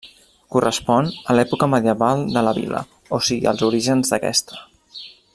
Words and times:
Correspon 0.53 1.09
a 1.33 1.35
l'època 1.39 1.67
medieval 1.73 2.23
de 2.37 2.43
la 2.47 2.53
vila, 2.61 2.81
o 3.17 3.23
sigui 3.27 3.51
als 3.53 3.65
orígens 3.71 4.15
d'aquesta. 4.15 4.63